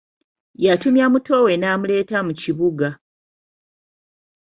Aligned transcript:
Yatumya 0.65 1.05
muto 1.13 1.35
we 1.45 1.53
n'amuleeta 1.57 2.17
mu 2.27 2.33
kibuga. 2.41 2.87